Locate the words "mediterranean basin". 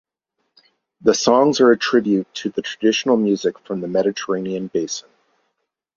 3.87-5.09